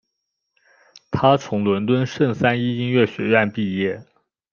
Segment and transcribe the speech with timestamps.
[1.11, 4.03] 他从伦敦圣三一音乐学院毕业。